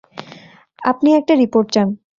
[0.81, 1.87] আপনি একটা রিপোর্ট চান।